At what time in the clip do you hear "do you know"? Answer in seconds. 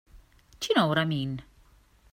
0.59-0.87